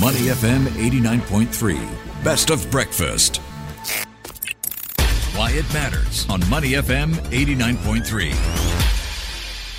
[0.00, 2.24] Money FM 89.3.
[2.24, 3.36] Best of breakfast.
[5.36, 8.73] Why it matters on Money FM 89.3.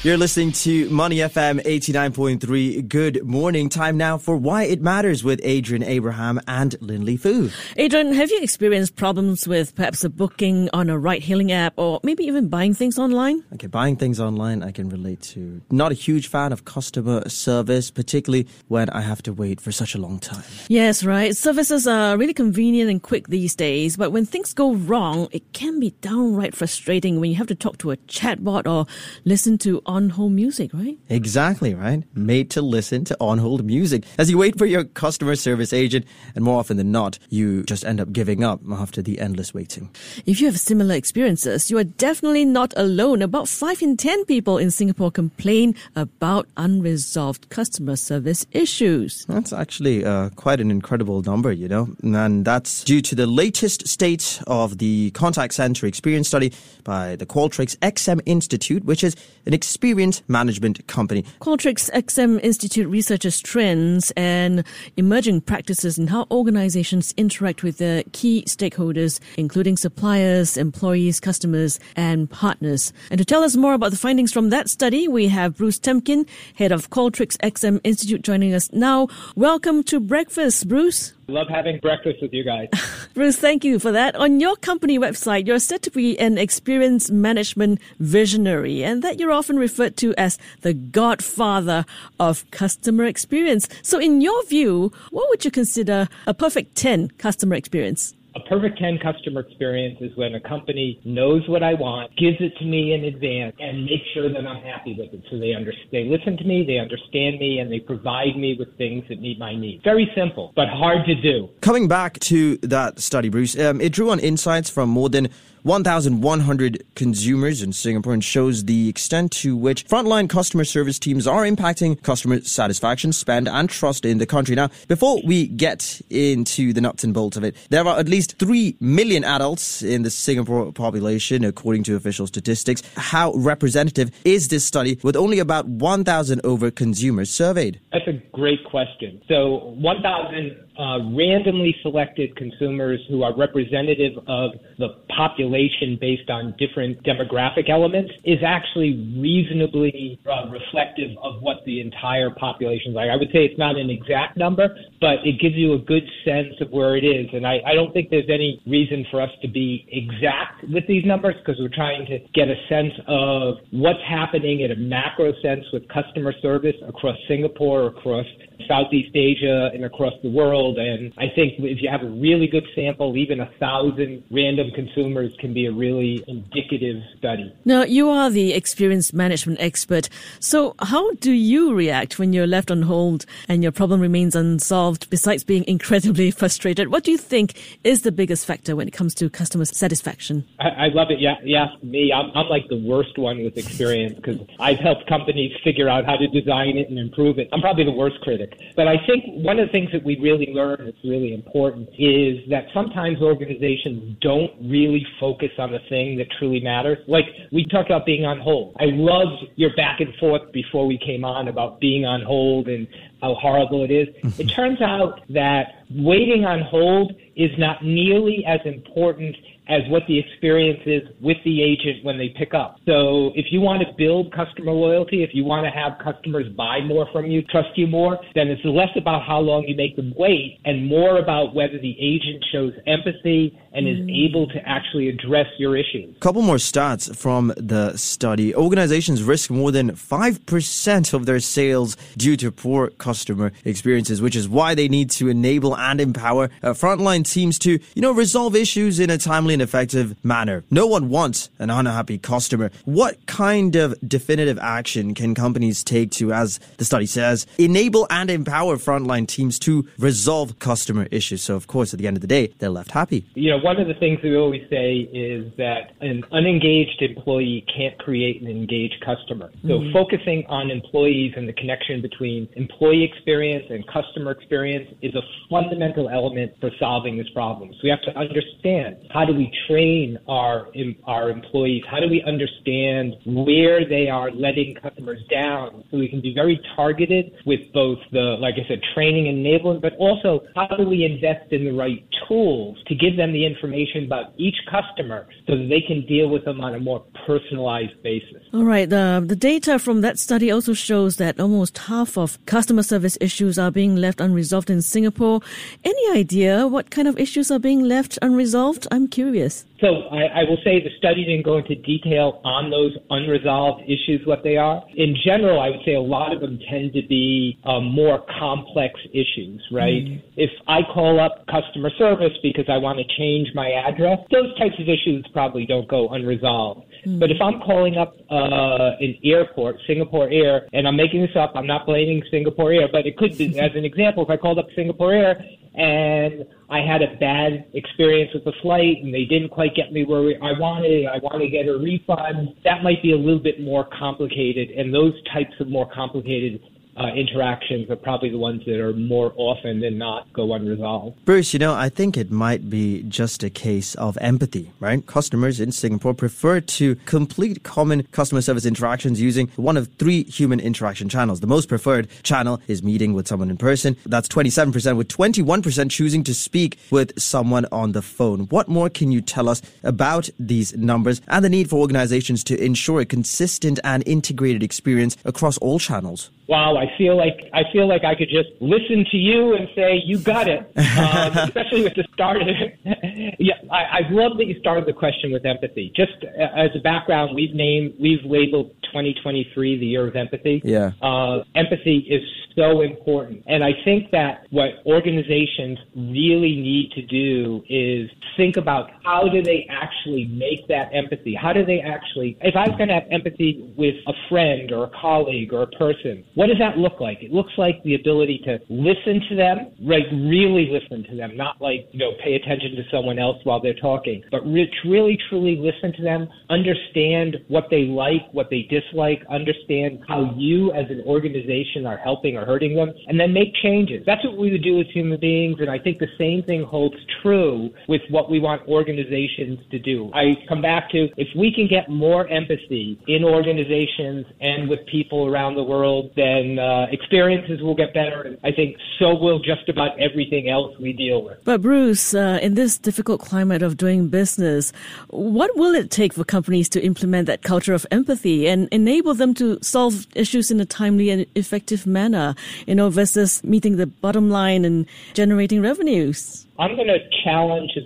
[0.05, 2.87] You're listening to Money FM 89.3.
[2.87, 3.69] Good morning.
[3.69, 7.49] Time now for Why It Matters with Adrian Abraham and Linley Fu.
[7.75, 11.99] Adrian, have you experienced problems with perhaps a booking on a ride hailing app or
[12.03, 13.43] maybe even buying things online?
[13.55, 15.59] Okay, buying things online I can relate to.
[15.71, 19.95] Not a huge fan of customer service, particularly when I have to wait for such
[19.95, 20.43] a long time.
[20.67, 21.35] Yes, right.
[21.35, 25.79] Services are really convenient and quick these days, but when things go wrong, it can
[25.79, 28.85] be downright frustrating when you have to talk to a chatbot or
[29.23, 30.97] listen to on hold music, right?
[31.07, 32.03] Exactly, right?
[32.13, 36.05] Made to listen to on hold music as you wait for your customer service agent,
[36.35, 39.89] and more often than not, you just end up giving up after the endless waiting.
[40.25, 43.21] If you have similar experiences, you are definitely not alone.
[43.21, 49.25] About 5 in 10 people in Singapore complain about unresolved customer service issues.
[49.29, 53.87] That's actually uh, quite an incredible number, you know, and that's due to the latest
[53.87, 56.51] state of the contact center experience study
[56.83, 59.15] by the Qualtrics XM Institute, which is
[59.45, 61.23] an experience experience management company.
[61.41, 64.63] Qualtrics XM Institute researches trends and
[64.97, 72.27] emerging practices in how organizations interact with their key stakeholders, including suppliers, employees, customers, and
[72.31, 72.93] partners.
[73.11, 76.27] And to tell us more about the findings from that study, we have Bruce Temkin,
[76.55, 79.07] head of Qualtrics XM Institute, joining us now.
[79.35, 81.13] Welcome to breakfast, Bruce.
[81.27, 82.67] Love having breakfast with you guys.
[83.15, 84.15] Bruce, thank you for that.
[84.15, 89.31] On your company website, you're said to be an experience management visionary, and that you're
[89.31, 91.85] often referred to as the godfather
[92.19, 93.67] of customer experience.
[93.81, 98.13] So, in your view, what would you consider a perfect 10 customer experience?
[98.35, 102.51] A perfect 10 customer experience is when a company knows what I want, gives it
[102.59, 105.23] to me in advance, and makes sure that I'm happy with it.
[105.31, 108.77] So they understand, they listen to me, they understand me, and they provide me with
[108.77, 109.83] things that meet my needs.
[109.85, 111.49] Very simple, but hard to do.
[111.61, 115.29] Coming back to that study, Bruce, um, it drew on insights from more than
[115.65, 121.43] 1,100 consumers in Singapore and shows the extent to which frontline customer service teams are
[121.43, 124.55] impacting customer satisfaction, spend, and trust in the country.
[124.55, 128.24] Now, before we get into the nuts and bolts of it, there are at least
[128.33, 132.83] 3 million adults in the Singapore population, according to official statistics.
[132.95, 137.79] How representative is this study with only about 1,000 over consumers surveyed?
[137.91, 139.21] That's a great question.
[139.27, 147.01] So, 1,000 uh, randomly selected consumers who are representative of the population based on different
[147.03, 153.09] demographic elements is actually reasonably uh, reflective of what the entire population is like.
[153.09, 156.53] I would say it's not an exact number, but it gives you a good sense
[156.59, 157.27] of where it is.
[157.31, 161.05] And I, I don't think there's any reason for us to be exact with these
[161.05, 165.63] numbers because we're trying to get a sense of what's happening in a macro sense
[165.71, 168.25] with customer service across Singapore, across
[168.67, 170.77] Southeast Asia, and across the world world.
[170.77, 175.31] And I think if you have a really good sample, even a thousand random consumers
[175.39, 177.53] can be a really indicative study.
[177.65, 180.09] Now, you are the experience management expert.
[180.39, 185.09] So, how do you react when you're left on hold and your problem remains unsolved,
[185.09, 186.89] besides being incredibly frustrated?
[186.89, 190.45] What do you think is the biggest factor when it comes to customer satisfaction?
[190.59, 191.19] I, I love it.
[191.19, 192.11] Yeah, yeah, me.
[192.13, 196.17] I'm, I'm like the worst one with experience because I've helped companies figure out how
[196.17, 197.49] to design it and improve it.
[197.51, 198.59] I'm probably the worst critic.
[198.75, 202.37] But I think one of the things that we really learn that's really important is
[202.49, 206.97] that sometimes organizations don't really focus on the thing that truly matters.
[207.07, 208.75] Like we talked about being on hold.
[208.79, 212.87] I loved your back and forth before we came on about being on hold and
[213.21, 214.07] how horrible it is.
[214.07, 214.41] Mm-hmm.
[214.41, 219.35] it turns out that waiting on hold is not nearly as important
[219.67, 222.77] as what the experience is with the agent when they pick up.
[222.85, 226.81] So if you want to build customer loyalty, if you want to have customers buy
[226.81, 230.13] more from you, trust you more, then it's less about how long you make them
[230.17, 234.27] wait and more about whether the agent shows empathy and is mm.
[234.27, 236.15] able to actually address your issues.
[236.19, 238.55] Couple more stats from the study.
[238.55, 244.47] Organizations risk more than 5% of their sales due to poor customer experiences, which is
[244.47, 248.99] why they need to enable and empower uh, frontline teams to, you know, resolve issues
[248.99, 250.63] in a timely and effective manner.
[250.71, 252.71] No one wants an unhappy customer.
[252.85, 258.29] What kind of definitive action can companies take to, as the study says, enable and
[258.29, 261.41] empower frontline teams to resolve customer issues?
[261.41, 263.25] So, of course, at the end of the day, they're left happy.
[263.33, 267.97] You know, one of the things we always say is that an unengaged employee can't
[267.97, 269.49] create an engaged customer.
[269.63, 269.91] So mm-hmm.
[269.91, 276.09] focusing on employees and the connection between employee experience and customer experience is a fundamental
[276.09, 277.71] element for solving this problem.
[277.73, 280.67] So we have to understand how do we train our
[281.07, 281.81] our employees?
[281.89, 286.61] How do we understand where they are letting customers down so we can be very
[286.75, 291.03] targeted with both the, like I said, training and enablement, but also how do we
[291.03, 295.67] invest in the right tools to give them the information about each customer so that
[295.69, 298.43] they can deal with them on a more personalized basis.
[298.53, 298.89] All right.
[298.89, 303.57] The, the data from that study also shows that almost half of customer service issues
[303.57, 305.39] are being left unresolved in Singapore.
[305.83, 308.87] Any idea what kind of issues are being left unresolved?
[308.91, 309.65] I'm curious.
[309.81, 314.25] So I, I, will say the study didn't go into detail on those unresolved issues,
[314.25, 314.81] what they are.
[314.95, 318.99] In general, I would say a lot of them tend to be um, more complex
[319.11, 320.03] issues, right?
[320.03, 324.57] mm If I call up customer service because I want to change my address, those
[324.57, 326.85] types of issues probably don't go unresolved.
[327.05, 331.35] mm But if I'm calling up uh, an airport, Singapore Air, and I'm making this
[331.35, 334.37] up, I'm not blaming Singapore Air, but it could be, as an example, if I
[334.37, 335.43] called up Singapore Air
[335.77, 340.03] and I had a bad experience with the flight and they didn't quite get me
[340.05, 341.05] where I wanted.
[341.05, 342.55] I want to get a refund.
[342.63, 346.61] That might be a little bit more complicated, and those types of more complicated
[346.97, 351.23] uh, interactions are probably the ones that are more often than not go unresolved.
[351.25, 355.05] Bruce, you know, I think it might be just a case of empathy, right?
[355.05, 360.59] Customers in Singapore prefer to complete common customer service interactions using one of three human
[360.59, 361.41] interaction channels.
[361.41, 363.97] The most preferred channel is meeting with someone in person.
[364.05, 368.41] That's 27%, with 21% choosing to speak with someone on the phone.
[368.45, 372.63] What more can you tell us about these numbers and the need for organizations to
[372.63, 376.29] ensure a consistent and integrated experience across all channels?
[376.47, 380.01] wow, I feel like I feel like I could just listen to you and say
[380.03, 380.71] you got it.
[380.95, 382.41] Um, especially with the start.
[382.41, 383.35] Of, it.
[383.39, 385.91] yeah, I, I love that you started the question with empathy.
[385.93, 390.61] Just as a background, we've named we've labeled 2023 the year of empathy.
[390.63, 392.23] Yeah, uh, empathy is
[392.55, 398.91] so important, and I think that what organizations really need to do is think about
[399.03, 401.35] how do they actually make that empathy?
[401.35, 402.37] How do they actually?
[402.41, 405.67] If I was going to have empathy with a friend or a colleague or a
[405.67, 407.21] person what does that look like?
[407.21, 411.61] It looks like the ability to listen to them, like really listen to them, not
[411.61, 415.55] like, you know, pay attention to someone else while they're talking, but re- really, truly
[415.55, 421.03] listen to them, understand what they like, what they dislike, understand how you as an
[421.05, 424.03] organization are helping or hurting them, and then make changes.
[424.05, 426.95] That's what we would do as human beings, and I think the same thing holds
[427.21, 430.11] true with what we want organizations to do.
[430.13, 435.27] I come back to if we can get more empathy in organizations and with people
[435.27, 438.21] around the world, then uh, experiences will get better.
[438.21, 441.37] And I think so will just about everything else we deal with.
[441.43, 444.71] But Bruce, uh, in this difficult climate of doing business,
[445.09, 449.33] what will it take for companies to implement that culture of empathy and enable them
[449.35, 452.34] to solve issues in a timely and effective manner,
[452.67, 456.45] you know, versus meeting the bottom line and generating revenues?
[456.57, 457.81] I'm going to challenge a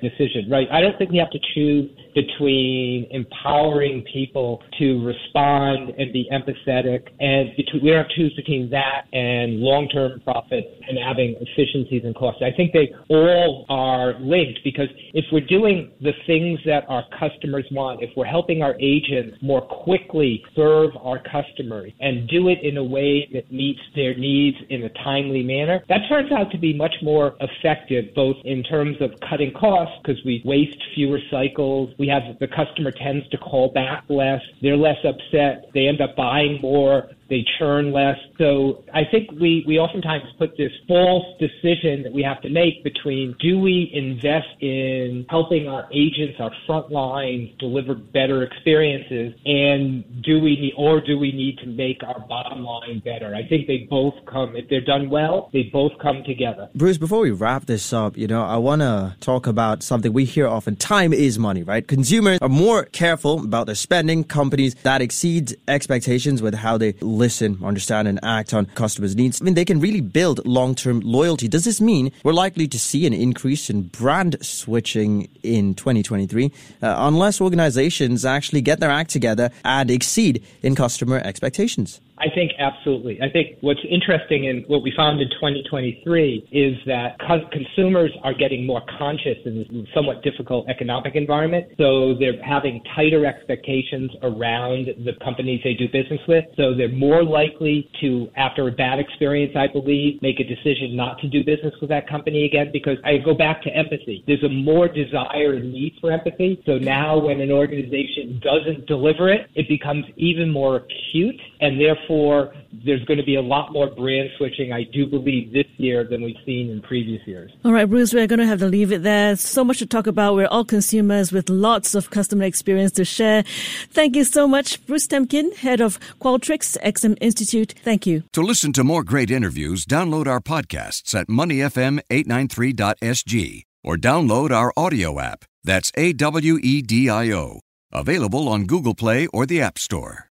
[0.00, 0.68] decision, right?
[0.70, 7.08] I don't think we have to choose between empowering people to respond and be empathetic,
[7.20, 12.02] and between, we don't have to choose between that and long-term profits and having efficiencies
[12.04, 12.42] and costs.
[12.42, 17.66] I think they all are linked because if we're doing the things that our customers
[17.70, 22.76] want, if we're helping our agents more quickly serve our customers and do it in
[22.76, 26.72] a way that meets their needs in a timely manner, that turns out to be
[26.72, 32.08] much more effective, both in terms of cutting costs because we waste fewer cycles we
[32.08, 34.40] have the customer tends to call back less.
[34.60, 35.70] They're less upset.
[35.72, 38.18] They end up buying more they churn less.
[38.36, 42.84] So I think we, we oftentimes put this false decision that we have to make
[42.84, 50.04] between do we invest in helping our agents, our front lines deliver better experiences and
[50.22, 53.34] do we need, or do we need to make our bottom line better?
[53.34, 56.68] I think they both come, if they're done well, they both come together.
[56.74, 60.26] Bruce, before we wrap this up, you know, I want to talk about something we
[60.26, 60.76] hear often.
[60.76, 61.88] Time is money, right?
[61.88, 64.22] Consumers are more careful about their spending.
[64.22, 69.44] Companies that exceed expectations with how they listen, understand, and act on customers' needs, I
[69.44, 71.46] mean, they can really build long term loyalty.
[71.46, 76.46] Does this mean we're likely to see an increase in brand switching in 2023
[76.82, 82.00] uh, unless organizations actually get their act together and exceed in customer expectations?
[82.22, 83.18] I think absolutely.
[83.20, 88.32] I think what's interesting and what we found in 2023 is that co- consumers are
[88.32, 91.66] getting more conscious in this somewhat difficult economic environment.
[91.78, 96.44] So they're having tighter expectations around the companies they do business with.
[96.56, 101.18] So they're more likely to, after a bad experience, I believe, make a decision not
[101.22, 104.22] to do business with that company again because I go back to empathy.
[104.28, 106.62] There's a more desire and need for empathy.
[106.66, 111.80] So now when an organization doesn't deliver it, it becomes even more acute and
[112.12, 112.52] therefore
[112.84, 116.22] there's going to be a lot more brand switching, I do believe, this year than
[116.22, 117.50] we've seen in previous years.
[117.64, 119.34] All right, Bruce, we're going to have to leave it there.
[119.36, 120.34] So much to talk about.
[120.34, 123.44] We're all consumers with lots of customer experience to share.
[123.90, 127.74] Thank you so much, Bruce Temkin, head of Qualtrics XM Institute.
[127.82, 128.24] Thank you.
[128.32, 135.20] To listen to more great interviews, download our podcasts at moneyfm893.sg or download our audio
[135.20, 135.44] app.
[135.64, 137.60] That's A W E D I O.
[137.92, 140.20] Available on Google Play or the App Store.